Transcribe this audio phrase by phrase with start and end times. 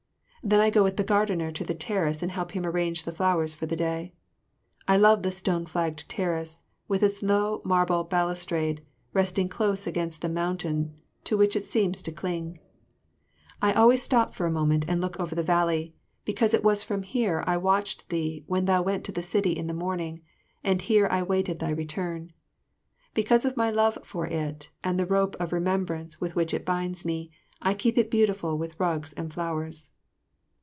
[0.43, 3.53] Then I go with the gardener to the terrace and help him arrange the flowers
[3.53, 4.11] for the day.
[4.87, 8.83] I love the stone flagged terrace, with its low marble balustrade,
[9.13, 10.95] resting close against the mountain
[11.25, 12.57] to which it seems to cling.
[13.61, 15.93] I always stop a moment and look over the valley,
[16.25, 19.67] because it was from here I watched thee when thou went to the city in
[19.67, 20.21] the morning,
[20.63, 22.33] and here I waited thy return.
[23.13, 27.05] Because of my love for it and the rope of remembrance with which it binds
[27.05, 27.29] me,
[27.61, 29.91] I keep it beautiful with rugs and flowers.